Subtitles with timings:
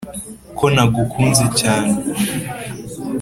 [0.57, 1.93] ko nagukunze cyane